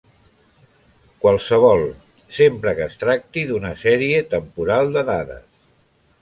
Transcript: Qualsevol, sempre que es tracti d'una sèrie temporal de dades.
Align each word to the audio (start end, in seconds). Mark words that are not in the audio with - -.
Qualsevol, 1.25 1.85
sempre 2.37 2.73
que 2.79 2.87
es 2.87 2.97
tracti 3.03 3.45
d'una 3.51 3.75
sèrie 3.83 4.23
temporal 4.33 4.91
de 4.97 5.07
dades. 5.13 5.47